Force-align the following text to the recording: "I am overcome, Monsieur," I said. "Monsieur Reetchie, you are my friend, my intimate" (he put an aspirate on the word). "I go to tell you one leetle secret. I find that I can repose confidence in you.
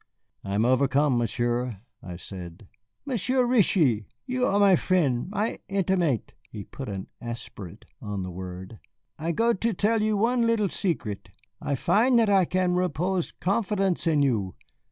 "I 0.43 0.55
am 0.55 0.65
overcome, 0.65 1.19
Monsieur," 1.19 1.79
I 2.01 2.15
said. 2.15 2.67
"Monsieur 3.05 3.45
Reetchie, 3.45 4.07
you 4.25 4.47
are 4.47 4.59
my 4.59 4.75
friend, 4.75 5.29
my 5.29 5.59
intimate" 5.69 6.33
(he 6.49 6.63
put 6.63 6.89
an 6.89 7.05
aspirate 7.21 7.85
on 8.01 8.23
the 8.23 8.31
word). 8.31 8.79
"I 9.19 9.31
go 9.31 9.53
to 9.53 9.73
tell 9.75 10.01
you 10.01 10.17
one 10.17 10.47
leetle 10.47 10.69
secret. 10.69 11.29
I 11.61 11.75
find 11.75 12.17
that 12.17 12.31
I 12.31 12.45
can 12.45 12.73
repose 12.73 13.31
confidence 13.31 14.07
in 14.07 14.23
you. 14.23 14.55